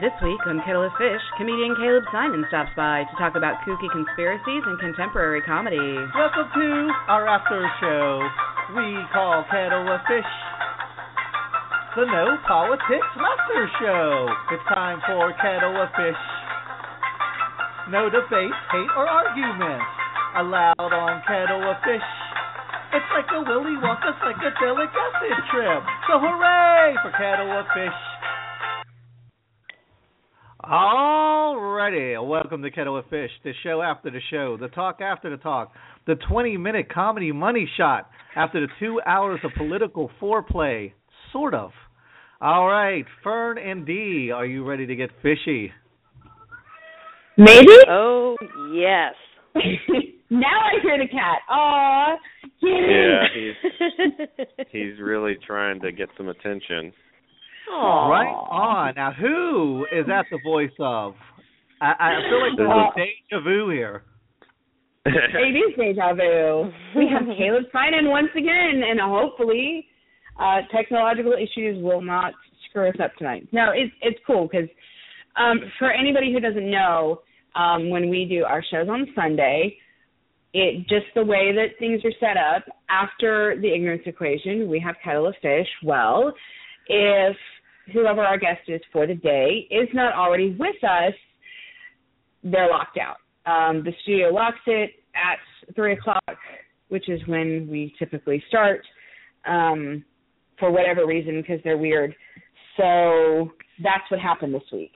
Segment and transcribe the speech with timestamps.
[0.00, 3.84] This week on Kettle of Fish, comedian Caleb Synan stops by to talk about kooky
[3.92, 5.76] conspiracies and contemporary comedy.
[6.16, 6.68] Welcome to
[7.12, 8.24] our after show
[8.80, 10.32] we call Kettle of Fish.
[12.00, 14.08] The No Politics Laughter Show.
[14.56, 16.22] It's time for Kettle of Fish.
[17.92, 19.84] No debate, hate, or argument
[20.40, 22.08] allowed on Kettle of Fish.
[22.96, 25.82] It's like a Willy Wonka psychedelic acid trip.
[26.08, 28.09] So hooray for Kettle of Fish.
[30.70, 35.36] Alrighty, welcome to Kettle of Fish, the show after the show, the talk after the
[35.36, 35.72] talk,
[36.06, 40.92] the 20 minute comedy money shot after the two hours of political foreplay,
[41.32, 41.72] sort of.
[42.40, 45.72] All right, Fern and Dee, are you ready to get fishy?
[47.36, 47.76] Maybe?
[47.88, 48.36] Oh,
[48.72, 49.14] yes.
[50.30, 51.38] now I hear the cat.
[51.50, 52.14] Aw,
[52.62, 56.92] yeah, he's he's really trying to get some attention.
[57.70, 58.08] Aww.
[58.08, 58.94] Right on.
[58.96, 61.14] Now, who is that the voice of?
[61.80, 64.02] I, I feel like there's a deja vu here.
[65.06, 66.70] it is deja vu.
[66.96, 69.86] We have Caleb Synan once again, and hopefully,
[70.38, 72.34] uh, technological issues will not
[72.68, 73.48] screw us up tonight.
[73.52, 74.68] No, it's it's cool because
[75.36, 77.22] um, for anybody who doesn't know,
[77.54, 79.76] um, when we do our shows on Sunday,
[80.52, 84.96] it just the way that things are set up after the ignorance equation, we have
[85.02, 85.68] kettle of fish.
[85.84, 86.32] Well,
[86.88, 87.36] if
[87.92, 91.14] whoever our guest is for the day is not already with us,
[92.42, 93.16] they're locked out.
[93.46, 95.38] Um, the studio locks it at
[95.74, 96.36] three o'clock,
[96.88, 98.82] which is when we typically start,
[99.46, 100.04] um,
[100.58, 102.14] for whatever reason because they're weird.
[102.76, 103.50] So
[103.82, 104.92] that's what happened this week.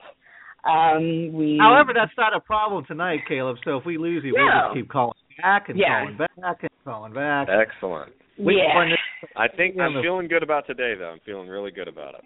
[0.63, 1.57] Um, we.
[1.61, 3.57] However, that's not a problem tonight, Caleb.
[3.63, 6.01] So if we lose you, we'll just keep calling back and Yeah.
[6.01, 7.49] calling back and calling back.
[7.49, 8.13] Excellent.
[8.37, 8.95] We- yeah.
[9.35, 11.11] I think I'm feeling good about today, though.
[11.11, 12.25] I'm feeling really good about it.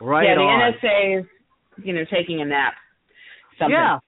[0.00, 0.72] Right yeah, the on.
[0.72, 1.26] NSA is,
[1.84, 2.74] you know, taking a nap.
[3.58, 3.72] Something.
[3.72, 3.98] Yeah,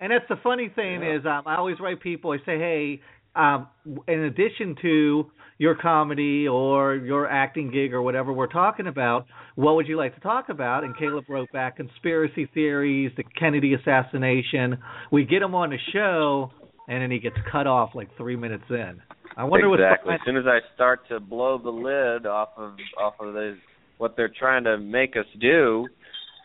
[0.00, 1.16] and that's the funny thing Yeah.
[1.16, 2.32] is, um, I always write people.
[2.32, 3.00] I say, hey,
[3.36, 3.68] um,
[4.08, 9.74] in addition to your comedy or your acting gig or whatever we're talking about, what
[9.76, 10.84] would you like to talk about?
[10.84, 14.78] And Caleb wrote back conspiracy theories, the Kennedy assassination.
[15.12, 16.50] We get him on the show,
[16.88, 19.00] and then he gets cut off like three minutes in.
[19.36, 20.12] I wonder exactly.
[20.12, 23.56] what's As soon as I start to blow the lid off of off of the,
[23.98, 25.86] what they're trying to make us do,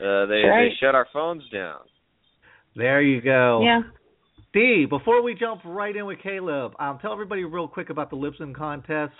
[0.01, 0.69] uh, they Right.
[0.69, 1.79] they shut our phones down.
[2.75, 3.61] There you go.
[3.63, 3.81] Yeah.
[4.53, 8.15] Dee, before we jump right in with Caleb, um, tell everybody real quick about the
[8.15, 9.13] lip sync contest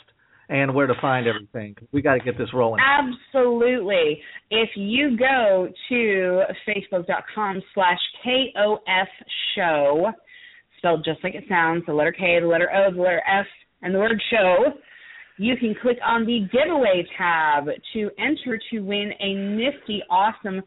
[0.50, 1.76] and where to find everything.
[1.92, 2.82] we got to get this rolling.
[2.84, 4.22] Absolutely.
[4.50, 9.08] If you go to facebook.com slash KOF
[9.56, 10.12] show,
[10.78, 13.46] spelled just like it sounds, the letter K, the letter O, the letter F,
[13.84, 14.74] and the word show,
[15.40, 20.62] you can click on the giveaway tab to enter to win a nifty, awesome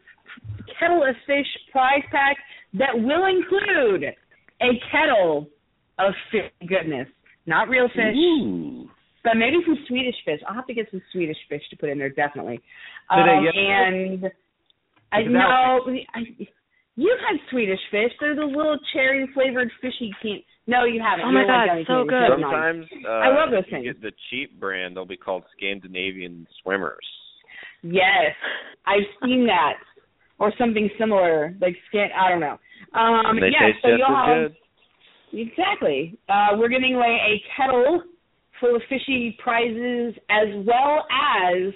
[0.79, 2.35] kettle of fish prize pack
[2.73, 4.03] that will include
[4.61, 5.47] a kettle
[5.99, 7.07] of fish goodness.
[7.45, 8.89] Not real fish, Ooh.
[9.23, 10.39] but maybe some Swedish fish.
[10.47, 12.59] I'll have to get some Swedish fish to put in there definitely.
[13.11, 14.25] Um, and
[15.11, 15.85] I know
[16.15, 16.21] I,
[16.95, 18.11] you've had Swedish fish.
[18.19, 21.25] They're the little cherry flavored fishy can No, you haven't.
[21.25, 22.29] Oh my You don't like God, any so good.
[22.41, 23.85] Sometimes uh, I love those things.
[23.85, 24.95] You get the cheap brand.
[24.95, 27.05] They'll be called Scandinavian swimmers.
[27.81, 28.35] Yes,
[28.85, 29.73] I've seen that,
[30.39, 32.07] or something similar, like skin.
[32.17, 32.57] I don't know.
[32.93, 34.51] Um, and they yeah, taste so just you'll as have
[35.31, 35.49] good.
[35.49, 36.17] exactly.
[36.29, 38.03] Uh, we're giving away a kettle
[38.59, 41.73] full of fishy prizes, as well as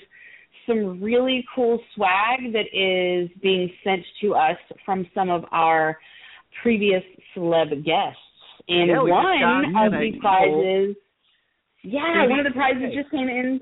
[0.68, 5.98] some really cool swag that is being sent to us from some of our
[6.62, 7.04] previous
[7.36, 8.20] celeb guests.
[8.68, 8.90] And
[9.32, 10.96] Yeah, one of the prizes,
[11.84, 13.62] yeah, one of the prizes just came in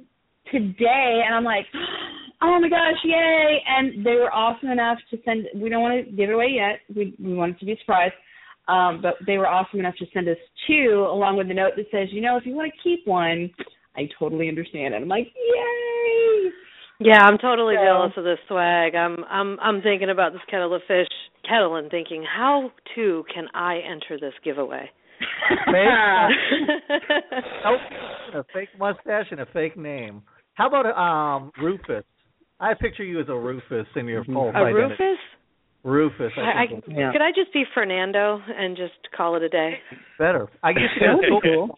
[0.52, 1.66] today, and I'm like,
[2.42, 3.60] oh my gosh, yay!
[3.68, 5.46] And they were awesome enough to send.
[5.56, 6.80] We don't want to give it away yet.
[6.96, 8.12] We we want it to be a surprise.
[8.68, 11.86] Um, but they were awesome enough to send us two, along with a note that
[11.92, 13.52] says, you know, if you want to keep one,
[13.96, 16.52] I totally understand And I'm like, yay!
[17.00, 18.96] Yeah, I'm totally So- jealous of this swag.
[18.96, 21.08] I'm I'm I'm thinking about this kettle of fish
[21.48, 24.90] kettle and thinking, how too can I enter this giveaway?
[27.66, 27.80] Nope.
[28.36, 30.22] a fake mustache and a fake name.
[30.56, 32.04] How about um Rufus?
[32.60, 34.96] I picture you as a Rufus in your false a identity.
[35.04, 35.20] Rufus?
[35.84, 36.32] Rufus.
[36.38, 37.12] I, I, I, Yeah.
[37.12, 39.74] Could I just be Fernando and just call it a day?
[40.18, 40.48] better.
[40.64, 41.78] I used to That would be cool.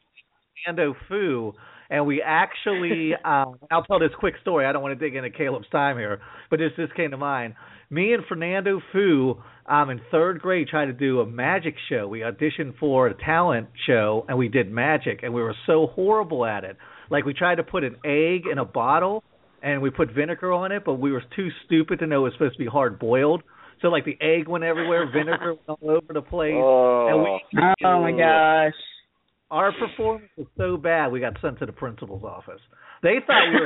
[0.64, 1.54] Fernando Fu,
[1.90, 3.12] and we actually.
[3.28, 4.66] Um, I'll tell this quick story.
[4.66, 7.56] I don't want to dig into Caleb's time here, but this just came to mind.
[7.90, 9.36] Me and Fernando Fu,
[9.66, 12.08] um, in third grade, tried to do a magic show.
[12.08, 16.46] We auditioned for a talent show, and we did magic, and we were so horrible
[16.46, 16.78] at it.
[17.10, 19.24] Like we tried to put an egg in a bottle,
[19.62, 22.34] and we put vinegar on it, but we were too stupid to know it was
[22.34, 23.44] supposed to be hard boiled.
[23.82, 26.54] So like the egg went everywhere, vinegar went all over the place.
[26.56, 28.74] Oh, And we, Oh my gosh.
[29.52, 32.62] Our performance was so bad we got sent to the principal's office.
[33.04, 33.60] They thought we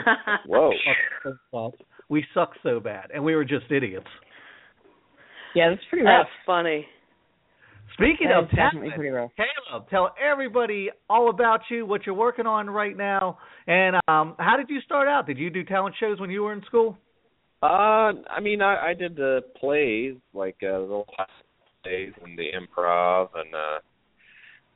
[0.49, 0.73] were
[1.51, 1.71] whoa.
[2.09, 4.07] we sucked so bad, and we were just idiots.
[5.55, 6.25] Yeah, that's pretty rough.
[6.27, 6.85] That's funny.
[7.95, 9.31] Speaking That of talent, pretty rough.
[9.35, 13.37] Caleb, tell everybody all about you, what you're working on right now,
[13.67, 15.27] and um, how did you start out?
[15.27, 16.97] Did you do talent shows when you were in school?
[17.61, 21.05] Uh, I mean, I, I did the plays, like uh, the little
[21.83, 23.79] plays and the improv, and uh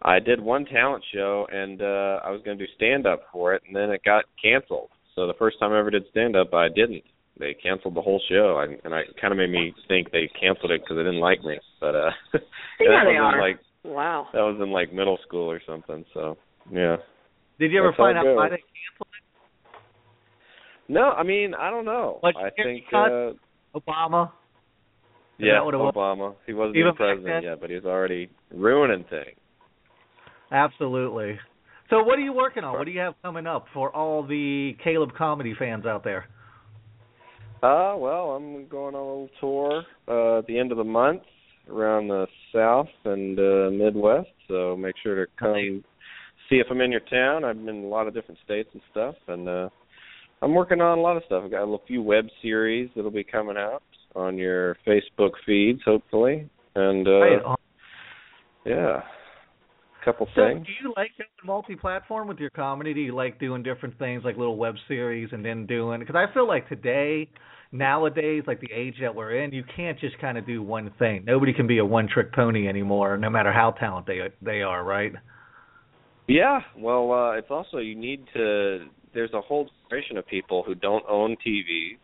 [0.02, 3.54] I did one talent show, and uh I was going to do stand up for
[3.54, 4.90] it, and then it got canceled.
[5.16, 7.04] So the first time I ever did stand up, I didn't.
[7.40, 10.72] They canceled the whole show, and, and I kind of made me think they canceled
[10.72, 11.58] it because they didn't like me.
[11.82, 12.40] But uh, See
[12.80, 13.42] that they was in are.
[13.42, 14.28] like Wow.
[14.34, 16.06] that was in like middle school or something.
[16.14, 16.38] So
[16.72, 16.98] yeah.
[17.60, 20.92] Did you ever That's find out why they canceled it?
[20.94, 22.20] No, I mean I don't know.
[22.24, 23.32] Like, I think uh?
[23.78, 24.32] Obama.
[25.38, 25.94] Is yeah, that was?
[25.94, 26.36] Obama.
[26.46, 29.38] He wasn't Even even president yet, but he's already ruining things.
[30.52, 31.40] Absolutely.
[31.90, 32.78] So what are you working on?
[32.78, 36.26] What do you have coming up for all the Caleb comedy fans out there?
[37.62, 41.22] Uh, well, I'm going on a little tour uh, at the end of the month
[41.70, 44.30] around the South and uh, Midwest.
[44.48, 45.84] So make sure to come
[46.50, 47.44] see if I'm in your town.
[47.44, 49.70] I've been in a lot of different states and stuff, and uh,
[50.42, 51.44] I'm working on a lot of stuff.
[51.46, 53.84] I've got a few web series that'll be coming out
[54.16, 57.58] on your Facebook feeds, hopefully, and uh, Right
[58.66, 59.02] yeah,
[60.06, 60.66] couple So things.
[60.66, 61.12] do you like
[61.44, 62.94] multi-platform with your comedy?
[62.94, 66.00] Do you like doing different things like little web series and then doing?
[66.00, 67.30] Because I feel like today,
[67.72, 71.26] nowadays, like the age that we're in, you can't just kind of do one thing.
[71.26, 75.14] Nobody can be a one-trick pony anymore, no matter how talented they they are, right?
[76.28, 80.76] Yeah, well, uh it's also you need to there's a whole generation of people who
[80.76, 81.98] don't own TVs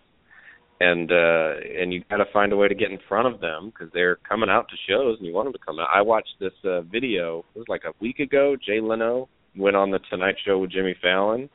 [0.82, 3.72] and uh and you got to find a way to get in front of them
[3.78, 5.88] cuz they're coming out to shows and you want them to come out.
[5.94, 9.92] I watched this uh video it was like a week ago Jay Leno went on
[9.92, 11.50] the Tonight Show with Jimmy Fallon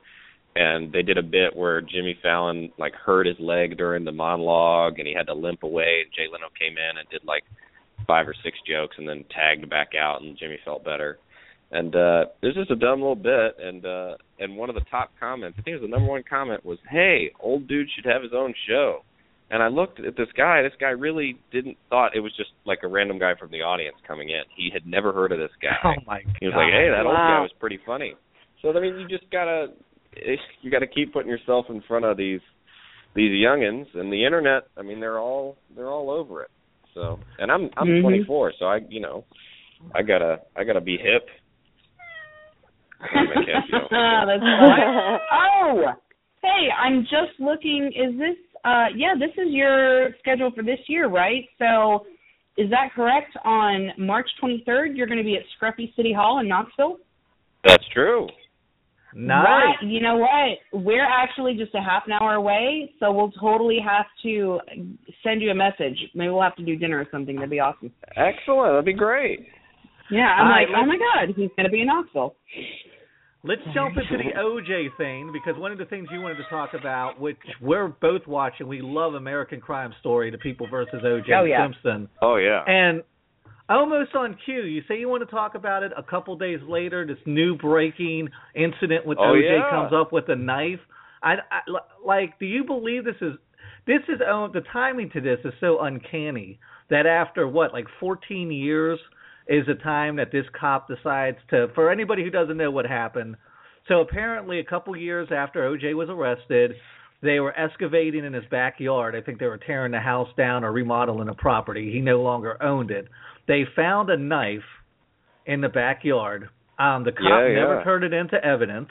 [0.54, 5.00] and they did a bit where Jimmy Fallon like hurt his leg during the monologue
[5.00, 7.42] and he had to limp away and Jay Leno came in and did like
[8.06, 11.18] five or six jokes and then tagged back out and Jimmy felt better
[11.72, 15.10] and uh there's just a dumb little bit and uh and one of the top
[15.18, 18.22] comments i think it was the number one comment was hey old dude should have
[18.22, 19.02] his own show
[19.50, 22.80] and i looked at this guy this guy really didn't thought it was just like
[22.82, 25.76] a random guy from the audience coming in he had never heard of this guy
[25.84, 26.36] Oh my god!
[26.40, 27.42] he was like hey that old guy Wow.
[27.42, 28.14] was pretty funny
[28.62, 29.68] so i mean you just gotta
[30.62, 32.40] you gotta keep putting yourself in front of these
[33.14, 36.50] these youngins and the internet i mean they're all they're all over it
[36.94, 38.02] so and i'm i'm Mhm.
[38.02, 39.24] 24 so i you know
[39.94, 41.26] i gotta i gotta be hip
[43.12, 43.88] Make it, you know.
[44.26, 44.82] That's funny.
[45.32, 45.84] oh,
[46.42, 47.92] hey, I'm just looking.
[47.94, 48.36] Is this?
[48.66, 51.44] Uh, yeah, this is your schedule for this year, right?
[51.58, 52.04] So,
[52.58, 53.36] is that correct?
[53.44, 56.96] On March 23rd, you're going to be at Scruffy City Hall in Knoxville.
[57.64, 58.26] That's true.
[59.14, 59.44] nice.
[59.44, 59.76] Right.
[59.82, 60.82] You know what?
[60.84, 64.58] We're actually just a half an hour away, so we'll totally have to
[65.22, 65.98] send you a message.
[66.14, 67.36] Maybe we'll have to do dinner or something.
[67.36, 67.92] That'd be awesome.
[68.16, 68.72] Excellent.
[68.72, 69.46] That'd be great.
[70.10, 72.34] Yeah, I'm All like, right, oh my god, he's going to be in Knoxville.
[73.46, 76.70] Let's jump into the OJ thing because one of the things you wanted to talk
[76.74, 81.44] about, which we're both watching, we love American Crime Story, The People versus OJ Oh,
[81.44, 81.64] yeah.
[81.64, 82.64] Simpson, Oh yeah.
[82.66, 83.02] and
[83.68, 85.92] almost on cue, you say you want to talk about it.
[85.96, 89.70] A couple days later, this new breaking incident with Oh, OJ yeah.
[89.70, 90.80] comes up with a knife.
[91.22, 91.60] I, I
[92.04, 92.38] like.
[92.38, 93.32] Do you believe this is?
[93.86, 96.58] This is oh, the timing to this is so uncanny
[96.90, 98.98] that after what like 14 years
[99.48, 101.68] is the time that this cop decides to.
[101.74, 103.36] For anybody who doesn't know what happened,
[103.88, 106.72] so apparently a couple years after OJ was arrested,
[107.22, 109.14] they were excavating in his backyard.
[109.14, 111.92] I think they were tearing the house down or remodeling a property.
[111.92, 113.06] He no longer owned it.
[113.48, 114.66] They found a knife
[115.46, 116.48] in the backyard.
[116.78, 117.84] Um, the cop Yeah, never yeah.
[117.84, 118.88] turned it into evidence.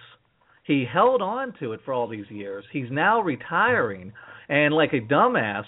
[0.64, 2.66] He held on to it for all these years.
[2.72, 4.14] He's now retiring,
[4.50, 5.66] and like a dumbass,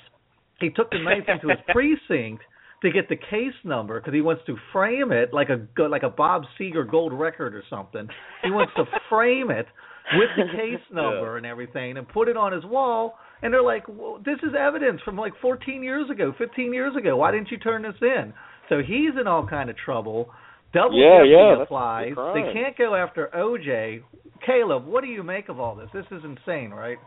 [0.59, 2.41] he took the knife into his precinct
[2.81, 6.09] to get the case number because he wants to frame it like a like a
[6.09, 8.07] Bob Seger gold record or something.
[8.43, 9.65] He wants to frame it
[10.13, 13.15] with the case number and everything and put it on his wall.
[13.41, 17.17] And they're like, well, "This is evidence from like 14 years ago, 15 years ago.
[17.17, 18.33] Why didn't you turn this in?"
[18.69, 20.29] So he's in all kind of trouble.
[20.73, 22.13] Double Yeah, yeah, applies.
[22.33, 24.03] They can't go after OJ.
[24.45, 25.89] Caleb, what do you make of all this?
[25.93, 26.97] This is insane, right?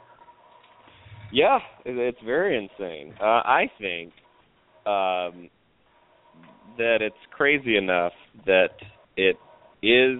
[1.32, 3.14] Yeah, it's very insane.
[3.20, 4.12] Uh, I think
[4.86, 5.50] um,
[6.80, 8.12] that it's crazy enough
[8.46, 8.70] that
[9.16, 9.36] it
[9.82, 10.18] is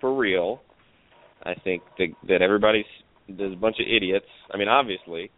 [0.00, 0.60] for real.
[1.42, 2.84] I think that, that everybody's
[3.28, 4.26] there's a bunch of idiots.
[4.52, 5.30] I mean, obviously,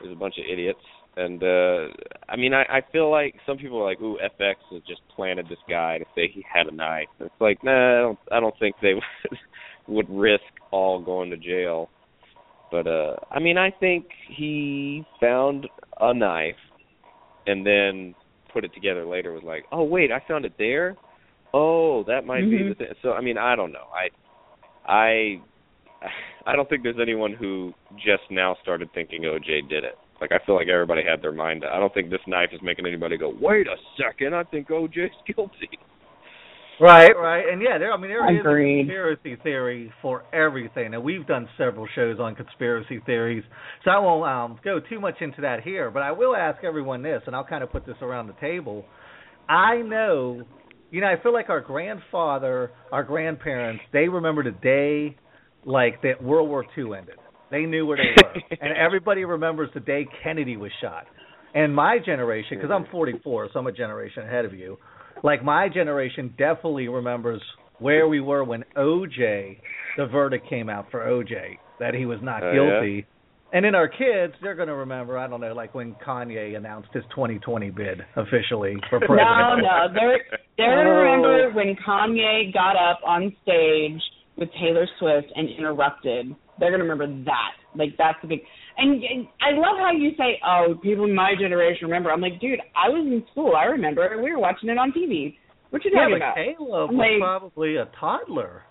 [0.00, 0.84] there's a bunch of idiots
[1.16, 1.88] And uh
[2.28, 5.46] I mean, I I feel like some people are like, "Ooh, FX has just planted
[5.48, 8.58] this guy to say he had a knife." It's like, nah, I don't I don't
[8.58, 9.38] think they would,
[9.86, 11.88] would risk all going to jail.
[12.70, 14.06] But uh I mean, I think
[14.36, 15.68] he found
[16.00, 16.62] a knife
[17.46, 18.14] and then
[18.54, 20.96] put it together later was like, "Oh, wait, I found it there."
[21.52, 22.50] Oh, that might Mhm.
[22.50, 22.88] be the thing.
[23.02, 23.88] So I mean, I don't know.
[23.92, 24.08] I
[24.86, 25.40] I
[26.46, 29.98] I don't think there's anyone who just now started thinking OJ did it.
[30.20, 31.64] Like I feel like everybody had their mind.
[31.64, 35.14] I don't think this knife is making anybody go, "Wait a second, I think OJ's
[35.26, 35.78] guilty."
[36.80, 37.92] Right, right, and yeah, there.
[37.92, 38.80] I mean, there is Agreed.
[38.80, 43.44] a conspiracy theory for everything, and we've done several shows on conspiracy theories,
[43.84, 45.90] so I won't um, go too much into that here.
[45.90, 48.84] But I will ask everyone this, and I'll kind of put this around the table.
[49.48, 50.42] I know,
[50.90, 55.16] you know, I feel like our grandfather, our grandparents, they remember the day
[55.64, 57.16] like that World War II ended.
[57.50, 61.06] They knew where they were, and everybody remembers the day Kennedy was shot.
[61.54, 64.76] And my generation, because I'm 44, so I'm a generation ahead of you.
[65.22, 67.42] Like my generation definitely remembers
[67.78, 69.58] where we were when OJ,
[69.96, 72.54] the verdict came out for OJ that he was not Oh, yeah?
[72.80, 73.06] guilty.
[73.52, 76.88] And then our kids, they're going to remember, I don't know, like when Kanye announced
[76.92, 79.28] his 2020 bid officially for president.
[79.30, 80.18] no, no, they're
[80.56, 81.02] they're gonna Oh.
[81.02, 84.00] remember when Kanye got up on stage
[84.36, 86.34] with Taylor Swift and interrupted.
[86.58, 87.52] They're gonna remember that.
[87.76, 88.40] Like that's the big.
[88.76, 92.40] And, and I love how you say, "Oh, people in my generation remember." I'm like,
[92.40, 93.54] dude, I was in school.
[93.56, 94.20] I remember.
[94.22, 95.36] We were watching it on TV.
[95.70, 96.34] What you Yeah, talking but about?
[96.36, 98.62] Caleb was Like- probably a toddler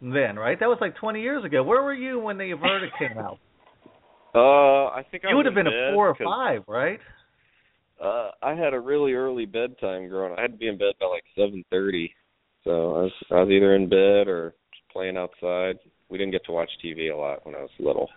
[0.00, 0.58] then, right?
[0.58, 1.62] That was like 20 years ago.
[1.62, 3.38] Where were you when the verdict came out?
[4.34, 6.98] Uh, I think I You was would have been a four or five, right?
[8.02, 10.38] Uh, I had a really early bedtime growing up.
[10.38, 12.10] I had to be in bed by like 7:30,
[12.64, 14.54] so I was I was either in bed or
[14.90, 15.78] playing outside.
[16.08, 18.08] We didn't get to watch TV a lot when I was little.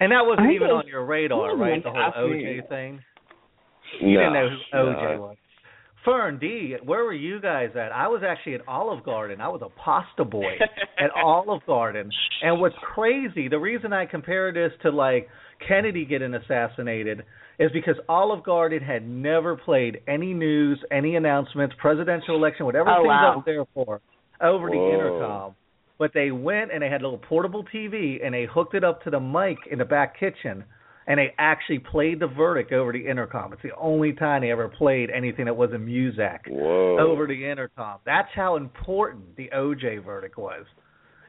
[0.00, 1.82] And that wasn't I even on your radar, right?
[1.82, 2.12] The whole.
[2.30, 3.00] OJ thing.
[4.02, 5.36] no, You didn't know who OJ I- was.
[6.04, 7.90] Fern D, where were you guys at?
[7.90, 9.40] I was actually at Olive Garden.
[9.40, 10.52] I was a pasta boy
[11.00, 12.10] at Olive Garden.
[12.42, 15.28] And what's crazy, the reason I compare this to like
[15.66, 17.24] Kennedy getting assassinated
[17.58, 22.98] is because Olive Garden had never played any news, any announcements, presidential election, whatever Oh,
[22.98, 23.34] things wow.
[23.38, 24.00] up there for,
[24.40, 25.56] over the intercom.
[25.98, 29.02] But they went and they had a little portable TV and they hooked it up
[29.04, 30.64] to the mic in the back kitchen
[31.06, 33.52] and they actually played the verdict over the intercom.
[33.52, 36.98] It's the only time they ever played anything that wasn't music Whoa.
[36.98, 38.00] over the intercom.
[38.04, 40.66] That's how important the OJ verdict was,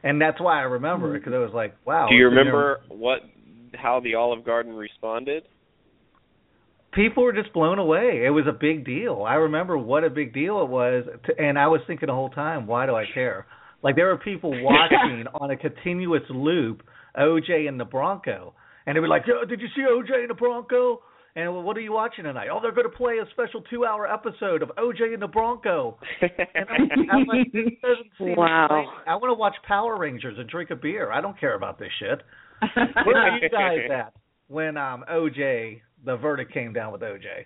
[0.02, 2.08] and that's why I remember it because it was like, wow.
[2.10, 3.20] Do you remember what
[3.74, 5.44] how the Olive Garden responded?
[6.92, 8.22] people were just blown away.
[8.24, 9.24] It was a big deal.
[9.26, 12.30] I remember what a big deal it was, to, and I was thinking the whole
[12.30, 13.46] time, why do I care?
[13.82, 16.82] Like there were people watching on a continuous loop
[17.18, 18.54] OJ and the Bronco,
[18.86, 21.02] and they were like, Yo, "Did you see OJ and the Bronco?"
[21.36, 22.48] And well, what are you watching tonight?
[22.52, 25.96] Oh, they're going to play a special two-hour episode of OJ and the Bronco.
[26.20, 28.64] And I'm, I'm like, this doesn't seem Wow.
[28.64, 28.90] exciting.
[29.06, 31.12] I want to watch Power Rangers and drink a beer.
[31.12, 32.22] I don't care about this shit.
[32.74, 34.14] Where were you guys at
[34.48, 37.44] when um OJ the verdict came down with OJ?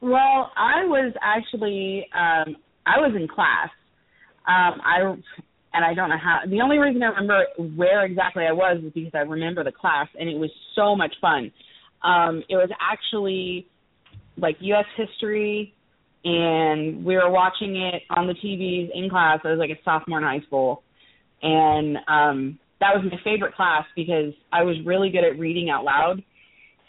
[0.00, 2.56] Well, I was actually um
[2.86, 3.70] I was in class.
[4.46, 5.14] Um I
[5.74, 7.44] and I don't know how the only reason I remember
[7.76, 11.14] where exactly I was is because I remember the class and it was so much
[11.20, 11.50] fun.
[12.02, 13.66] Um it was actually
[14.36, 15.74] like US history
[16.24, 19.40] and we were watching it on the TVs in class.
[19.44, 20.82] I was like a sophomore in high school.
[21.42, 25.84] And um that was my favorite class because I was really good at reading out
[25.84, 26.22] loud.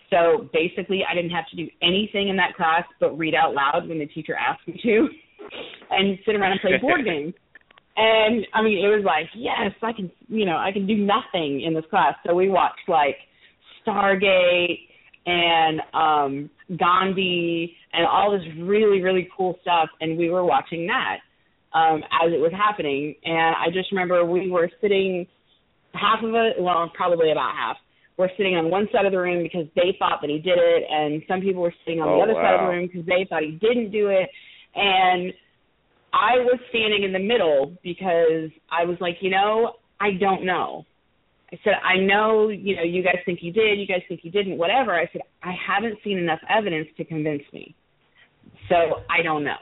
[0.10, 3.88] So basically, I didn't have to do anything in that class but read out loud
[3.88, 5.08] when the teacher asked me to,
[5.92, 7.34] and sit around and play board games.
[7.98, 11.62] And I mean, it was like, yes, I can, you know, I can do nothing
[11.62, 12.13] in this class.
[12.25, 13.18] So we watched like
[13.86, 14.80] Stargate
[15.25, 21.18] and um Gandhi and all this really, really cool stuff, and we were watching that
[21.74, 23.16] um as it was happening.
[23.25, 25.25] And I just remember we were sitting
[25.94, 27.77] half of it, well, probably about half
[28.18, 30.84] were sitting on one side of the room because they thought that he did it,
[30.89, 33.25] and some people were sitting on Oh, the other side of the room because they
[33.30, 34.30] thought he didn't do it.
[34.75, 35.34] And
[36.14, 40.86] I was standing in the middle because I was like, you know, I don't know.
[41.52, 44.32] I said, I know, you know, you guys think you did, you guys think you
[44.32, 44.94] didn't, whatever.
[44.94, 47.74] I said, I haven't seen enough evidence to convince me.
[48.70, 48.76] So
[49.10, 49.56] I don't know.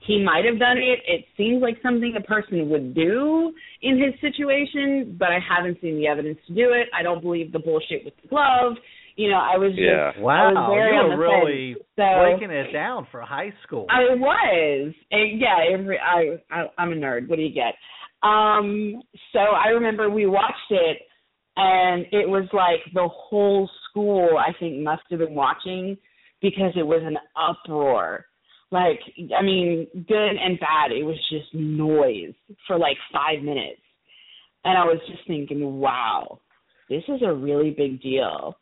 [0.00, 1.00] He might have done it.
[1.06, 5.96] It seems like something a person would do in his situation, but I haven't seen
[5.96, 6.88] the evidence to do it.
[6.94, 8.74] I don't believe the bullshit with the glove.
[9.18, 10.12] You know, I was Yeah.
[10.12, 11.84] just Wow, I was very you on were the really fence.
[11.96, 13.86] So breaking it down for high school.
[13.90, 14.94] I was.
[15.10, 17.28] And yeah, every, I, I I'm a nerd.
[17.28, 17.74] What do you get?
[18.22, 20.98] Um so I remember we watched it
[21.56, 25.96] and it was like the whole school I think must have been watching
[26.40, 28.24] because it was an uproar.
[28.70, 29.00] Like
[29.36, 30.92] I mean, good and bad.
[30.92, 32.34] It was just noise
[32.68, 33.80] for like five minutes,
[34.64, 36.38] and I was just thinking, wow,
[36.88, 38.56] this is a really big deal.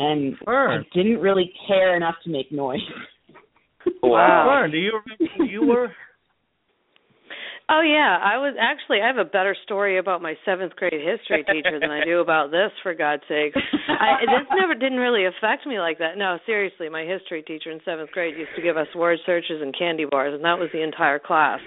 [0.00, 2.80] And I didn't really care enough to make noise.
[4.02, 4.46] wow.
[4.48, 5.88] Fern, do you remember who you were?
[7.70, 11.46] Oh yeah, I was actually I have a better story about my seventh grade history
[11.46, 12.74] teacher than I do about this.
[12.82, 16.18] For God's sake, I, this never didn't really affect me like that.
[16.18, 19.70] No, seriously, my history teacher in seventh grade used to give us word searches and
[19.70, 21.60] candy bars, and that was the entire class.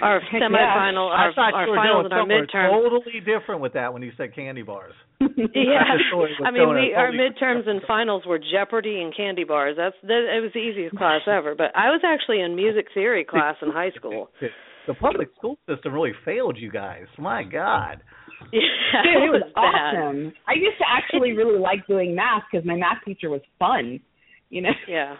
[0.00, 1.18] Our semifinal, yeah.
[1.18, 2.70] our, our finals, and our midterms.
[2.70, 4.94] Totally different with that when you said candy bars.
[5.20, 5.98] yeah,
[6.46, 9.74] I mean, we our midterms and finals were Jeopardy and candy bars.
[9.76, 10.30] That's that.
[10.30, 11.56] It was the easiest class ever.
[11.56, 14.28] But I was actually in music theory class in high school
[14.86, 17.06] the public school system really failed you guys.
[17.18, 18.02] My God.
[18.52, 20.32] Yeah, Dude, it was, was awesome.
[20.48, 24.00] I used to actually really like doing math because my math teacher was fun.
[24.48, 24.70] You know.
[24.88, 25.16] Yeah.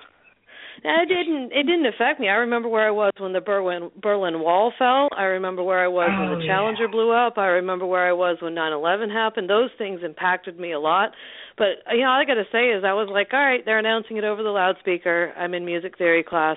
[0.83, 1.52] It didn't.
[1.52, 2.29] It didn't affect me.
[2.29, 5.09] I remember where I was when the Berlin Berlin Wall fell.
[5.17, 6.90] I remember where I was oh, when the oh, Challenger yeah.
[6.90, 7.37] blew up.
[7.37, 9.50] I remember where I was when nine eleven happened.
[9.50, 11.11] Those things impacted me a lot.
[11.59, 13.79] But you know, all I got to say is I was like, all right, they're
[13.79, 15.35] announcing it over the loudspeaker.
[15.37, 16.57] I'm in music theory class.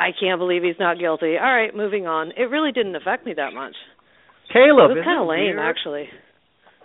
[0.00, 1.36] I can't believe he's not guilty.
[1.36, 2.32] All right, moving on.
[2.36, 3.74] It really didn't affect me that much.
[4.52, 5.58] Caleb, it was kind of lame, weird?
[5.58, 6.08] actually.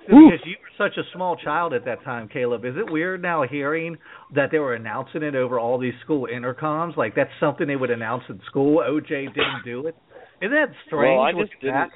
[0.01, 2.63] Because you were such a small child at that time, Caleb.
[2.63, 3.97] Is it weird now hearing
[4.35, 6.95] that they were announcing it over all these school intercoms?
[6.95, 8.83] Like that's something they would announce in school.
[8.87, 9.95] OJ didn't do it.
[10.41, 11.17] Isn't that strange?
[11.17, 11.73] Well, I just didn't.
[11.73, 11.91] Back?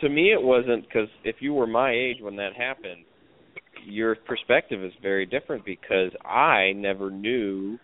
[0.00, 3.04] To me, it wasn't because if you were my age when that happened,
[3.86, 7.78] your perspective is very different because I never knew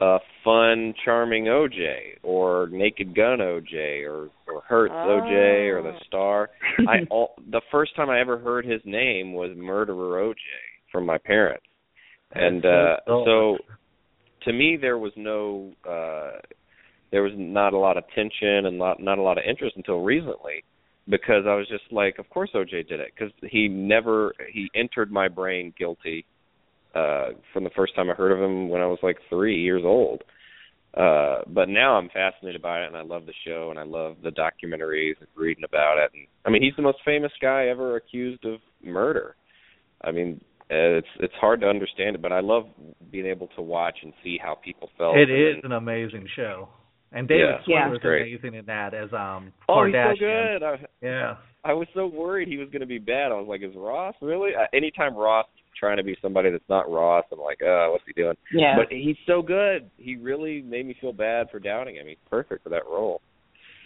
[0.00, 5.20] uh fun, charming OJ or Naked Gun OJ or or Hertz oh.
[5.22, 6.50] OJ or the Star.
[6.88, 10.36] I all, the first time I ever heard his name was Murderer OJ
[10.90, 11.66] from my parents,
[12.32, 13.58] and uh so
[14.44, 16.38] to me there was no uh
[17.10, 20.00] there was not a lot of tension and not not a lot of interest until
[20.00, 20.64] recently
[21.08, 25.12] because I was just like, of course OJ did it because he never he entered
[25.12, 26.26] my brain guilty
[26.94, 29.82] uh from the first time I heard of him when I was like three years
[29.84, 30.22] old.
[30.96, 34.16] Uh but now I'm fascinated by it and I love the show and I love
[34.22, 37.96] the documentaries and reading about it and I mean he's the most famous guy ever
[37.96, 39.36] accused of murder.
[40.02, 42.64] I mean it's it's hard to understand it, but I love
[43.10, 45.16] being able to watch and see how people felt.
[45.16, 46.68] It is an amazing show.
[47.12, 50.62] And David yeah, was amazing in that as um Oh, he's so good.
[50.62, 51.36] I, yeah.
[51.64, 53.32] I was so worried he was going to be bad.
[53.32, 54.50] I was like, is Ross really?
[54.54, 55.46] Uh, anytime Ross
[55.78, 58.36] trying to be somebody that's not Ross, I'm like, oh, what's he doing?
[58.52, 58.76] Yeah.
[58.76, 59.90] But he's so good.
[59.96, 62.06] He really made me feel bad for doubting him.
[62.06, 63.20] He's perfect for that role.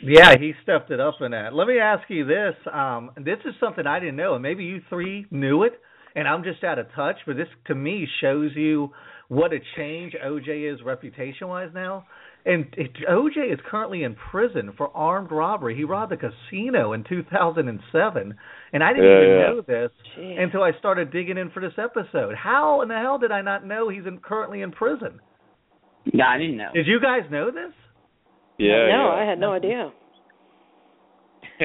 [0.02, 1.54] Yeah, he stepped it up in that.
[1.54, 2.54] Let me ask you this.
[2.72, 5.72] Um, this is something I didn't know, and maybe you three knew it,
[6.14, 7.16] and I'm just out of touch.
[7.26, 8.90] But this, to me, shows you
[9.26, 12.06] what a change OJ is reputation-wise now.
[12.46, 15.76] And it, OJ is currently in prison for armed robbery.
[15.76, 18.34] He robbed a casino in 2007,
[18.72, 19.46] and I didn't Yeah, even yeah.
[19.48, 20.40] know this Jeez.
[20.42, 22.34] until I started digging in for this episode.
[22.36, 25.20] How in the hell did I not know he's in, currently in prison?
[26.04, 26.70] Yeah, I didn't know.
[26.72, 27.72] Did you guys know this?
[28.56, 28.86] Yeah.
[28.88, 29.22] no, yeah.
[29.22, 29.92] I had no idea.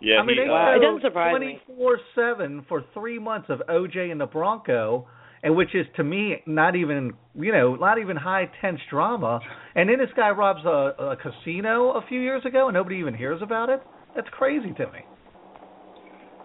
[0.00, 0.16] yeah.
[0.16, 1.60] I mean, he, they uh, it doesn't surprise me.
[1.78, 5.06] 24/7 for three months of OJ and the Bronco,
[5.42, 9.40] and which is to me not even you know not even high tense drama.
[9.74, 13.14] And then this guy robs a, a casino a few years ago, and nobody even
[13.14, 13.82] hears about it.
[14.14, 15.00] That's crazy to me.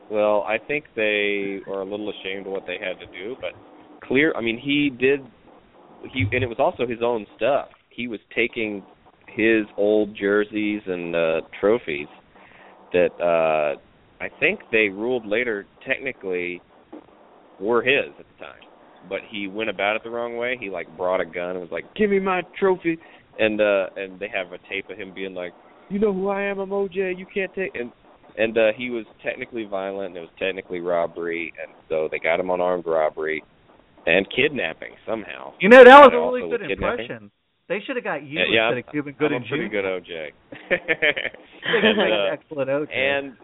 [0.09, 3.51] Well, I think they are a little ashamed of what they had to do, but
[4.07, 4.33] clear.
[4.35, 5.19] I mean, he did.
[6.13, 7.67] He and it was also his own stuff.
[7.89, 8.83] He was taking
[9.27, 12.07] his old jerseys and uh trophies
[12.93, 13.77] that uh
[14.23, 16.61] I think they ruled later technically
[17.59, 18.66] were his at the time.
[19.09, 20.57] But he went about it the wrong way.
[20.59, 22.97] He like brought a gun and was like, "Give me my trophy."
[23.39, 25.53] And uh and they have a tape of him being like,
[25.89, 26.59] "You know who I am?
[26.59, 27.17] I'm OJ.
[27.17, 27.91] You can't take." And
[28.37, 32.39] and uh he was technically violent and it was technically robbery and so they got
[32.39, 33.43] him on armed robbery
[34.05, 35.53] and kidnapping somehow.
[35.59, 37.31] You know that was And a really good impression.
[37.67, 39.83] They should have got you Yeah, yeah, instead of Cuban Good I'm a pretty good
[39.83, 40.31] OJ.
[41.67, 42.95] They could and, make uh, an excellent OJ.
[42.95, 43.35] and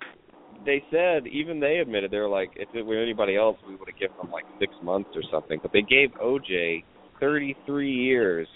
[0.65, 3.88] they said even they admitted they were like if it were anybody else we would
[3.88, 6.84] have given them like six months or something but they gave oj
[7.19, 8.47] thirty three years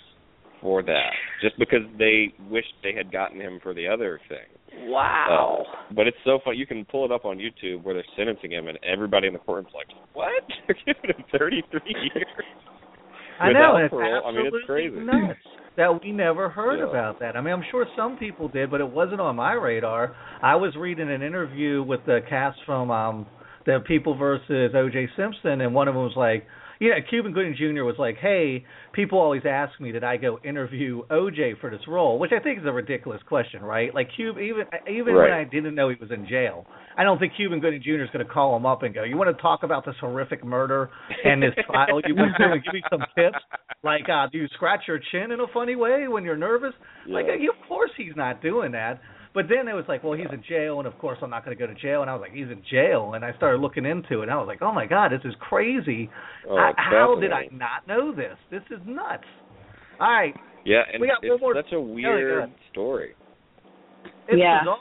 [0.62, 4.46] for that just because they wished they had gotten him for the other thing
[4.89, 5.63] Wow.
[5.65, 8.52] Uh, but it's so fun you can pull it up on youtube where they're sentencing
[8.52, 12.28] him and everybody in the courtroom's like what they're giving him thirty three years
[13.39, 14.22] I know, without it's parole.
[14.26, 14.96] I mean, it's crazy.
[14.98, 15.38] nuts
[15.78, 16.90] that we never heard Yeah.
[16.90, 17.38] about that.
[17.38, 20.13] I mean, I'm sure some people did, but it wasn't on my radar.
[20.42, 23.26] I was reading an interview with the cast from um
[23.66, 25.10] the People versus O.J.
[25.18, 26.46] Simpson, and one of them was like,
[26.80, 27.84] yeah, Cuba Gooding Jr.
[27.84, 32.20] was like, "Hey, people always ask me did I go interview OJ for this role,"
[32.20, 33.94] which I think is a ridiculous question, right?
[33.94, 35.30] Like Cuban, even even right.
[35.30, 36.66] when I didn't know he was in jail,
[36.98, 38.04] I don't think Cuba Gooding Jr.
[38.04, 40.44] is going to call him up and go, "You want to talk about this horrific
[40.44, 40.90] murder
[41.24, 43.40] and this trial you want to give me some tips?"
[43.84, 46.74] Like, uh, do you scratch your chin in a funny way when you're nervous?
[47.08, 47.16] Yeah.
[47.16, 49.00] Like, of course he's not doing that.
[49.38, 51.56] But then it was like, well, he's in jail, and of course I'm not going
[51.56, 52.02] to go to jail.
[52.02, 54.38] And I was like, he's in jail, and I started looking into it, and I
[54.38, 56.10] was like, oh my god, this is crazy.
[56.50, 58.36] Oh, I, how did I not know this?
[58.50, 59.23] This is nuts.
[60.00, 60.34] All right,
[60.65, 63.13] Yeah, and We got one it's more- such a weird story.
[64.28, 64.62] it's Yeah.
[64.62, 64.80] bizarre,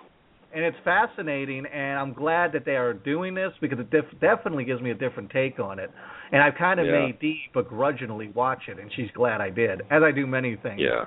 [0.54, 4.64] and it's fascinating, and I'm glad that they are doing this because it def- definitely
[4.64, 5.90] gives me a different take on it.
[6.32, 6.92] And I've kind of Yeah.
[7.06, 10.80] made Dee begrudgingly watch it, and she's glad I did, as I do many things.
[10.80, 11.04] Yeah.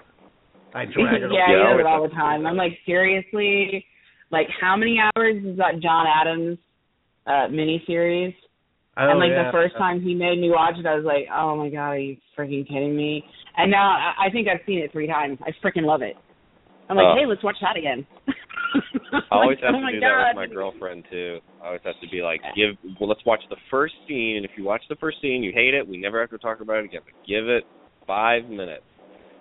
[0.74, 1.32] I drag it.
[1.32, 2.46] yeah, Yeah, I I do it all the time.
[2.46, 3.86] I'm like, seriously,
[4.32, 6.58] like how many hours is that John Adams
[7.26, 8.36] uh miniseries?
[8.98, 9.46] Oh, and like yeah.
[9.48, 11.98] the first time he made me watch it, I was like, oh my god, are
[11.98, 13.24] you freaking kidding me?
[13.58, 15.38] And now I, I think I've seen it three times.
[15.44, 16.16] I freaking love it.
[16.90, 17.16] I'm like, Oh.
[17.18, 18.06] hey, let's watch that again.
[18.28, 20.10] I always Like, have oh to my do god.
[20.10, 21.40] that with my girlfriend too.
[21.64, 24.52] I always have to be like, give well, let's watch the first scene, and if
[24.58, 26.86] you watch the first scene, you hate it, we never have to talk about it
[26.86, 27.02] again.
[27.06, 27.64] But give it
[28.06, 28.84] five minutes,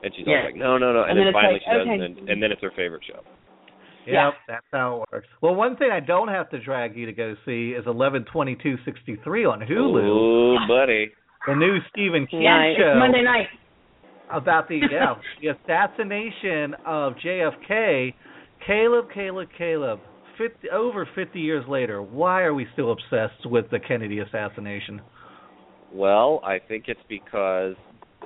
[0.03, 0.39] and she's Yeah.
[0.39, 2.29] always like, no, no, no, and, And then, then finally like, she does, and, then,
[2.29, 3.21] and then it's her favorite show.
[4.07, 4.31] Yep, Yeah.
[4.47, 5.29] that's how it works.
[5.43, 8.55] Well, one thing I don't have to drag you to go see is eleven twenty
[8.57, 11.11] two sixty three on Hulu, Ooh, buddy.
[11.47, 13.49] the new Stephen King yeah, show it's Monday night.
[14.31, 18.15] about the yeah the assassination of JFK.
[18.67, 20.01] Caleb, Caleb, Caleb.
[20.39, 25.01] 50, over fifty years later, why are we still obsessed with the Kennedy assassination?
[25.93, 27.75] Well, I think it's because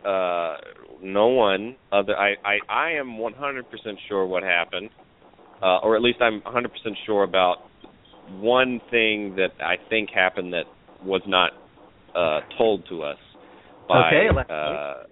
[0.05, 0.57] uh
[1.03, 3.63] no one other I I I am 100%
[4.09, 4.91] sure what happened.
[5.61, 6.67] Uh or at least I'm 100%
[7.07, 7.57] sure about
[8.39, 10.65] one thing that I think happened that
[11.05, 11.53] was not
[12.15, 13.19] uh told to us
[13.89, 15.05] by Okay, uh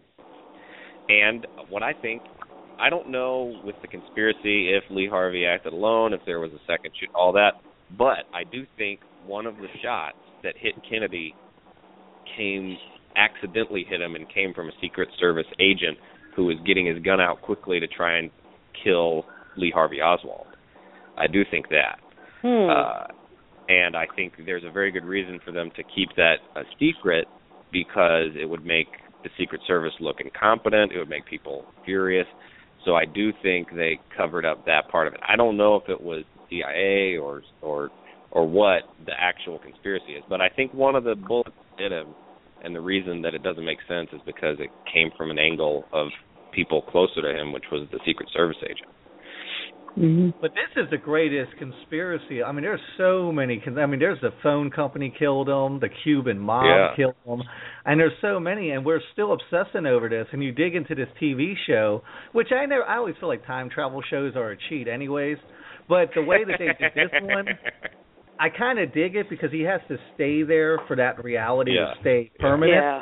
[1.09, 2.23] and what I think
[2.79, 6.61] I don't know with the conspiracy if Lee Harvey acted alone, if there was a
[6.67, 7.53] second shoot, all that,
[7.99, 11.35] but I do think one of the shots that hit Kennedy
[12.37, 12.77] came
[13.17, 15.99] accidentally hit him and came from a Secret Service agent
[16.37, 18.31] who was getting his gun out quickly to try and
[18.85, 19.25] kill
[19.57, 20.47] Lee Harvey Oswald.
[21.17, 21.99] I do think that.
[22.43, 22.71] Hmm.
[22.71, 23.07] Uh,
[23.69, 27.27] and I think there's a very good reason for them to keep that a secret
[27.73, 28.89] because it would make
[29.23, 30.93] the Secret Service look incompetent.
[30.93, 32.27] It would make people furious.
[32.85, 35.21] So I do think they covered up that part of it.
[35.27, 37.91] I don't know if it was CIA or or
[38.33, 42.09] or what the actual conspiracy is, but I think one of the bullets hit him,
[42.65, 45.85] and the reason that it doesn't make sense is because it came from an angle
[45.93, 46.09] of
[46.53, 48.89] people closer to him, which was the Secret Service agent.
[49.99, 50.39] Mm-hmm.
[50.41, 52.43] But this is the greatest conspiracy.
[52.45, 53.61] I mean, there's so many.
[53.61, 56.95] con- I mean, there's the phone company killed him, the Cuban mob Yeah.
[56.95, 57.43] killed him,
[57.85, 60.29] and there's so many, and we're still obsessing over this.
[60.33, 62.85] And you dig into this TV show, which I never.
[62.85, 65.39] I always feel like time travel shows are a cheat, anyways.
[65.89, 67.47] But the way that they did this one,
[68.41, 71.95] I kind of dig it because he has to stay there for that reality Yeah.
[71.95, 72.73] to stay permanent.
[72.83, 73.01] Yeah.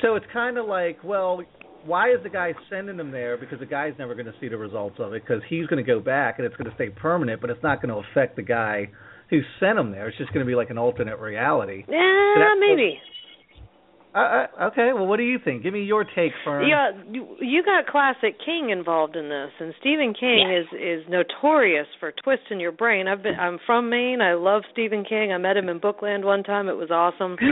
[0.00, 1.42] So it's kind of like, well,
[1.84, 3.36] why is the guy sending him there?
[3.36, 5.86] Because the guy's never going to see the results of it because he's going to
[5.86, 8.42] go back and it's going to stay permanent, but it's not going to affect the
[8.42, 8.88] guy
[9.30, 10.08] who sent him there.
[10.08, 11.84] It's just going to be like an alternate reality.
[11.88, 13.00] Yeah, that's- maybe.
[14.12, 15.62] Uh, uh, okay, well, what do you think?
[15.62, 16.66] Give me your take, Fern.
[16.68, 21.86] Yeah, you, you got classic King involved in this, and Stephen King is is notorious
[22.00, 23.06] for twisting your brain.
[23.06, 24.20] I've been I'm from Maine.
[24.20, 25.32] I love Stephen King.
[25.32, 26.68] I met him in Bookland one time.
[26.68, 27.36] It was awesome.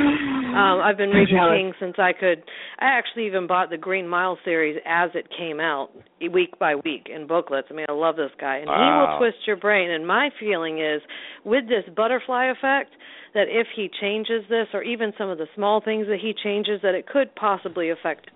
[0.49, 1.59] Um, I've been reading Jealous.
[1.59, 2.43] King since I could.
[2.81, 5.91] I actually even bought the Green Mile series as it came out,
[6.33, 7.69] week by week in booklets.
[7.71, 9.91] I mean, I love this guy, and he will twist your brain.
[9.91, 11.03] And my feeling is,
[11.45, 12.91] with this butterfly effect,
[13.39, 16.81] that if he changes this, or even some of the small things that he changes,
[16.83, 18.31] that it could possibly affect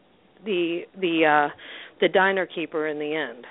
[0.45, 1.49] the the uh
[2.01, 3.45] the diner keeper in the end.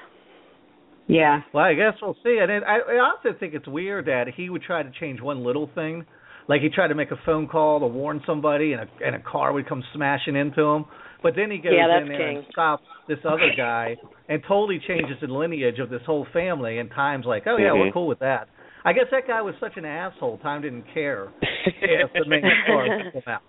[1.07, 1.41] Yeah.
[1.53, 2.37] Well, I guess we'll see.
[2.41, 5.43] And it, I, I also think it's weird that he would try to change one
[5.43, 6.05] little thing,
[6.47, 9.19] like he tried to make a phone call to warn somebody, and a and a
[9.19, 10.85] car would come smashing into him.
[11.23, 12.51] But then he goes Yeah, in there and King.
[12.53, 13.97] stops this other guy
[14.29, 16.79] and totally changes the lineage of this whole family.
[16.79, 17.93] And Time's like, oh yeah, we're Mhm.
[17.93, 18.47] cool with that.
[18.83, 20.37] I guess that guy was such an asshole.
[20.39, 23.41] Time didn't care if the main car took him out.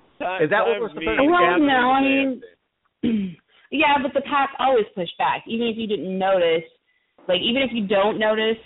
[0.42, 2.42] Is that what we're supposed to Well, no, I mean,
[3.71, 6.68] yeah, but the pack always pushed back, even if you didn't notice.
[7.29, 8.59] Like, even if you don't notice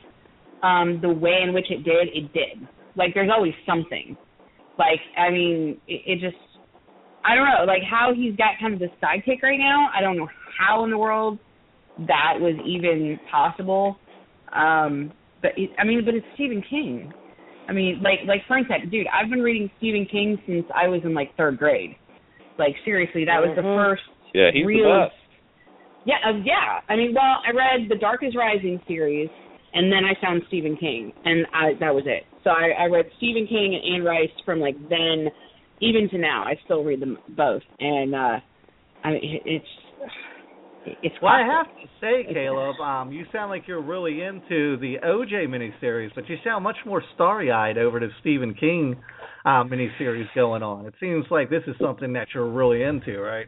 [0.63, 2.67] um the way in which it did, it did.
[2.97, 4.17] Like, there's always something.
[4.79, 6.37] Like, I mean, it, it just,
[7.25, 9.89] I don't know, like how he's got kind of the sidekick right now.
[9.97, 11.39] I don't know how in the world
[11.99, 13.97] that was even possible.
[14.53, 15.13] Um,
[15.47, 17.13] but it, I mean, but it's Stephen King.
[17.69, 21.01] I mean, like like Frank said, dude, I've been reading Stephen King since I was
[21.05, 21.97] in like third grade.
[22.59, 23.77] Like seriously, that was the Mhm.
[23.77, 24.03] first
[24.35, 25.15] Yeah, he's real the best.
[26.05, 26.81] Yeah, uh, yeah.
[26.89, 29.29] I mean, well, I read the Dark is Rising series,
[29.75, 32.25] and then I found Stephen King, and I that was it.
[32.45, 35.29] So I, I read Stephen King and Anne Rice from like then,
[35.81, 36.45] even to now.
[36.45, 38.41] I still read them both, and uh
[39.05, 39.67] I mean, it's
[41.03, 41.15] it's.
[41.23, 45.47] Well, I have to say, Caleb, um, you sound like you're really into the OJ
[45.47, 48.97] miniseries, but you sound much more starry-eyed over the Stephen King
[49.45, 50.87] um, miniseries going on.
[50.87, 53.47] It seems like this is something that you're really into, right?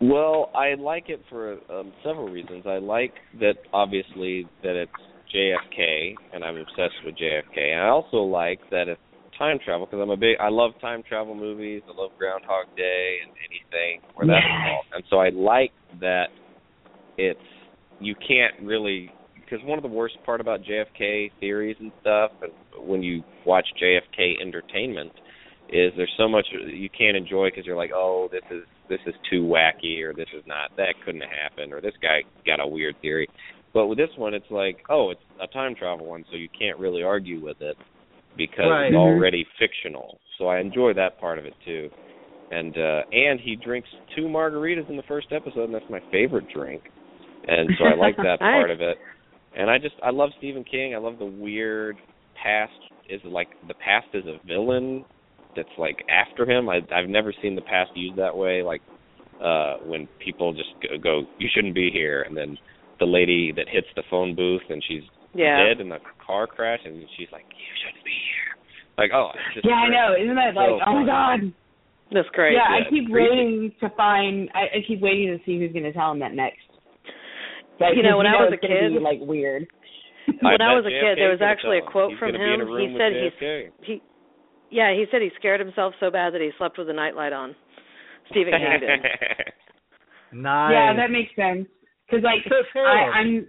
[0.00, 2.64] Well, I like it for um, several reasons.
[2.66, 4.92] I like that obviously that it's
[5.34, 7.72] JFK, and I'm obsessed with JFK.
[7.72, 9.00] And I also like that it's
[9.38, 10.36] time travel because I'm a big.
[10.40, 11.82] I love time travel movies.
[11.88, 14.88] I love Groundhog Day and anything where that's involved.
[14.92, 16.26] And so I like that
[17.18, 17.38] it's
[18.00, 22.52] you can't really because one of the worst part about JFK theories and stuff, and
[22.88, 25.12] when you watch JFK entertainment,
[25.70, 29.14] is there's so much you can't enjoy because you're like, oh, this is this is
[29.30, 32.66] too wacky, or this is not that couldn't have happened, or this guy got a
[32.66, 33.28] weird theory.
[33.74, 36.78] But with this one, it's like, oh, it's a time travel one, so you can't
[36.78, 37.76] really argue with it
[38.36, 38.86] because Right.
[38.86, 38.98] it's Mhm.
[38.98, 40.20] already fictional.
[40.38, 41.90] So I enjoy that part of it too.
[42.50, 46.48] And uh and he drinks two margaritas in the first episode, and that's my favorite
[46.48, 46.82] drink.
[47.48, 48.98] And so I like that part of it.
[49.56, 50.94] And I just I love Stephen King.
[50.94, 51.96] I love the weird
[52.42, 52.72] past
[53.08, 55.04] is like the past is a villain
[55.56, 56.68] that's like after him.
[56.68, 58.82] I I've never seen the past used that way like
[59.42, 62.56] uh when people just go, go you shouldn't be here and then
[63.00, 65.02] the lady that hits the phone booth and she's
[65.34, 65.64] Yeah.
[65.64, 68.52] dead in the car crash and she's like you shouldn't be here.
[68.98, 70.14] Like oh, it's just Yeah, I know.
[70.20, 70.68] Isn't that like?
[70.68, 71.52] So oh my god.
[72.10, 72.54] That's great.
[72.54, 73.28] yeah, yeah, I keep creepy.
[73.28, 74.48] waiting to find.
[74.54, 76.67] I, I keep waiting to see who's going to tell him that next.
[77.80, 79.66] Like, You know, when I was a gonna kid- Be, like weird.
[80.42, 82.52] When I bet was a JFK kid, there was actually a quote from gonna be
[82.52, 82.68] in a him.
[82.68, 83.70] He with said he's JFK.
[83.82, 84.02] he
[84.70, 87.56] yeah, he said he scared himself so bad that he slept with a nightlight on.
[88.30, 89.00] Stephen King did.
[90.32, 90.70] Nice.
[90.76, 91.66] Yeah, that makes sense.
[92.06, 93.46] Because like So, I, I'm.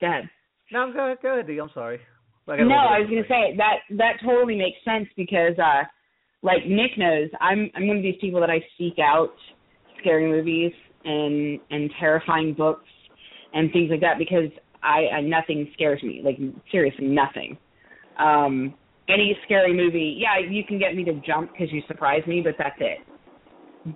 [0.00, 0.30] Go ahead.
[0.72, 1.58] No, go ahead, go ahead, Dee.
[1.60, 2.00] I'm sorry.
[2.48, 5.82] I No, I was gonna of- say that that totally makes sense because uh
[6.42, 9.34] like Nick knows, I'm I'm one of these people that I seek out
[10.00, 10.72] scary movies
[11.04, 12.88] and and terrifying books
[13.54, 14.50] and things like that because
[14.82, 16.20] I, I nothing scares me.
[16.22, 16.38] Like
[16.70, 17.56] seriously nothing.
[18.18, 18.74] Um
[19.08, 22.54] any scary movie, yeah, you can get me to jump because you surprise me, but
[22.58, 22.98] that's it.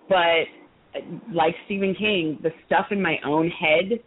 [0.08, 0.44] But
[0.94, 1.00] uh,
[1.32, 4.00] like Stephen King, the stuff in my own head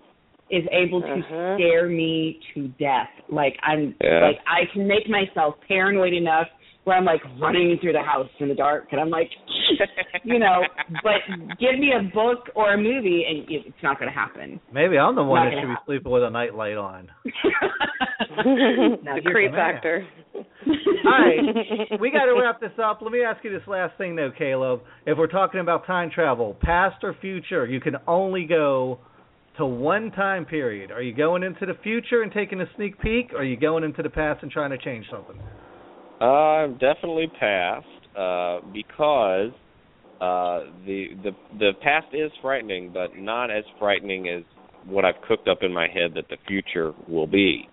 [0.50, 1.56] is able to Uh-huh.
[1.56, 3.10] scare me to death.
[3.30, 4.22] Like I'm Yeah.
[4.22, 6.48] like I can make myself paranoid enough
[6.84, 9.30] where I'm like running through the house in the dark and I'm like
[10.24, 10.62] you know,
[11.04, 11.22] but
[11.60, 14.60] give me a book or a movie and it's not going to happen.
[14.74, 17.10] Maybe I'm the one Not that should gonna be sleeping with a nightlight on.
[19.04, 20.08] No, the creep factor.
[20.34, 20.44] All
[21.06, 23.00] right, we got to wrap this up.
[23.02, 24.82] Let me ask you this last thing, though, Caleb.
[25.06, 29.00] If we're talking about time travel, past or future, you can only go
[29.58, 30.92] to one time period.
[30.92, 33.84] Are you going into the future and taking a sneak peek, or are you going
[33.84, 35.38] into the past and trying to change something?
[36.22, 39.50] Uh, definitely past, uh, because
[40.22, 44.44] uh, the the the past is frightening, but not as frightening as
[44.86, 47.68] what I've cooked up in my head that the future will be.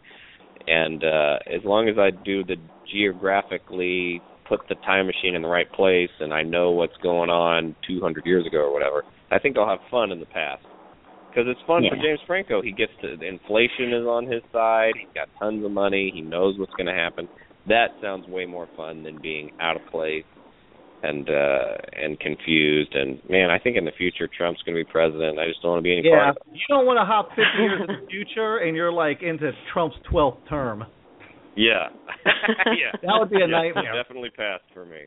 [0.66, 2.56] And uh, as long as I do the
[2.90, 7.76] geographically put the time machine in the right place, and I know what's going on
[7.86, 10.62] 200 years ago or whatever, I think I'll have fun in the past.
[11.28, 12.62] Because it's fun for James Franco.
[12.62, 14.92] He gets to the inflation is on his side.
[14.98, 16.10] He's got tons of money.
[16.14, 17.28] He knows what's going to happen
[17.68, 20.24] that sounds way more fun than being out of place
[21.02, 22.94] and uh and confused.
[22.94, 25.38] And man i think in the future trump's going to be president.
[25.38, 26.42] I just don't want to be any Yeah, part of it.
[26.54, 29.96] You don't want to hop 50 years in the future and you're like into Trump's
[30.12, 30.84] 12th term.
[31.56, 31.88] yeah.
[32.66, 32.92] Yeah.
[33.02, 33.92] That would be a Yeah, nightmare.
[33.94, 35.06] definitely passed for me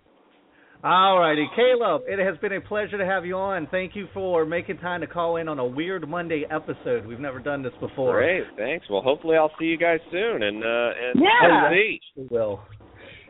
[0.84, 3.68] All righty, Caleb, it has been a pleasure to have you on.
[3.70, 7.06] Thank you for making time to call in on a Weird Monday episode.
[7.06, 8.14] We've never done this before.
[8.14, 11.70] great thanks well hopefully i'll see you guys soon and uh and Yeah.
[11.70, 12.00] see.
[12.16, 12.62] We will.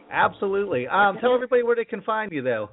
[0.09, 0.87] Absolutely.
[0.87, 2.69] Um, tell everybody where they can find you, though.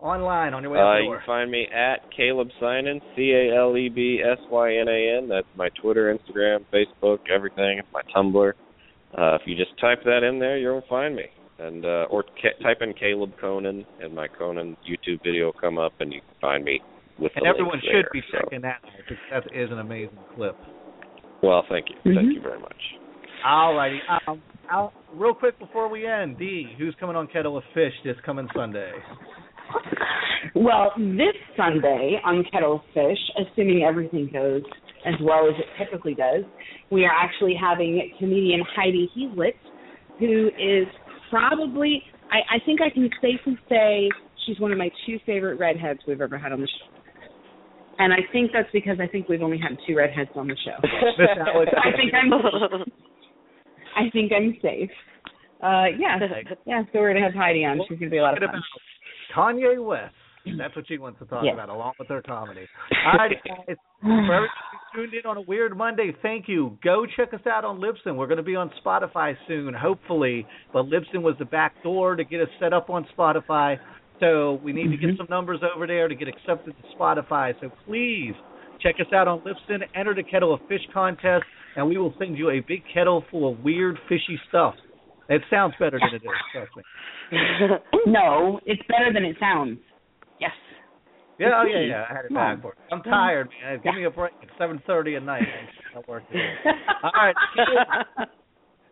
[0.00, 3.56] Online, on your way out Uh, you can find me at Caleb Synan, C A
[3.56, 5.28] L E B S Y N A N.
[5.28, 7.78] That's my Twitter, Instagram, Facebook, everything.
[7.78, 8.52] It's my Tumblr.
[9.16, 11.24] Uh, if you just type that in there, you'll find me.
[11.58, 15.76] And uh, or ca- type in Caleb Conan, and my Conan YouTube video will come
[15.76, 16.80] up, and you can find me
[17.18, 18.38] with and the everyone links should there, be so.
[18.44, 19.16] checking that out because
[19.50, 20.56] that is an amazing clip.
[21.42, 22.34] Well, thank you, thank Mhm.
[22.34, 22.76] you very much.
[23.44, 24.00] All righty.
[24.26, 24.40] Um,
[24.70, 28.48] I'll, real quick before we end, D, who's coming on Kettle of Fish this coming
[28.54, 28.92] Sunday?
[30.54, 34.62] Well, this Sunday on Kettle of Fish, assuming everything goes
[35.06, 36.44] as well as it typically does,
[36.90, 39.54] we are actually having comedian Heidi Heaslett,
[40.18, 40.86] who is
[41.30, 44.08] probably I, I think I can safely say
[44.46, 46.94] she's one of my two favorite redheads we've ever had on the show.
[47.98, 50.76] And I think that's because I think we've only had two redheads on the show.
[50.82, 52.32] I think I'm
[53.96, 54.90] I think I'm safe.
[55.62, 56.18] Uh yeah.
[56.66, 57.80] Yeah, so we're gonna have Heidi on.
[57.88, 58.62] She's gonna be a lot of fun.
[59.34, 60.14] Kanye West.
[60.56, 61.54] That's what she wants to talk Yes.
[61.54, 62.66] about, along with her comedy.
[63.04, 63.76] All right, guys.
[64.00, 64.48] For everybody
[64.94, 66.78] tuned in on a weird Monday, thank you.
[66.82, 68.16] Go check us out on Libsyn.
[68.16, 70.46] We're going to be on Spotify soon, hopefully.
[70.72, 73.76] But Libsyn was the back door to get us set up on Spotify.
[74.20, 75.16] So we need to get mm-hmm.
[75.18, 77.54] some numbers over there to get accepted to Spotify.
[77.60, 78.34] So please
[78.80, 79.80] check us out on Libsyn.
[79.94, 81.44] Enter the Kettle of Fish contest,
[81.76, 84.74] and we will send you a big kettle full of weird fishy stuff.
[85.28, 86.82] It sounds better than it is, trust me.
[88.06, 89.78] No, it's better than it sounds.
[90.40, 90.52] Yes.
[91.38, 92.04] Yeah, oh yeah, yeah.
[92.10, 92.54] I had it Come on.
[92.56, 92.78] back for it.
[92.92, 93.80] I'm tired, man.
[93.84, 94.32] Give me a break.
[94.42, 95.42] It's seven thirty at night.
[95.42, 96.36] I'm not working.
[97.04, 97.34] All right.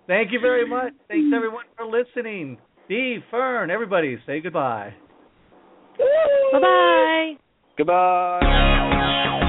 [0.06, 0.92] Thank you very much.
[1.08, 2.58] Thanks everyone for listening.
[2.84, 4.94] Steve, Fern, everybody, say goodbye.
[6.52, 7.32] Bye bye.
[7.76, 9.42] Goodbye.